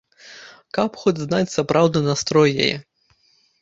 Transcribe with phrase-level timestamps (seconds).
[0.77, 2.75] Каб хоць знаць сапраўдны настрой яе!